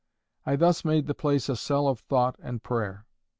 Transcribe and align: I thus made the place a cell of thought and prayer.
I 0.47 0.55
thus 0.55 0.83
made 0.83 1.05
the 1.05 1.13
place 1.13 1.47
a 1.47 1.55
cell 1.55 1.87
of 1.87 1.99
thought 1.99 2.35
and 2.41 2.63
prayer. 2.63 3.05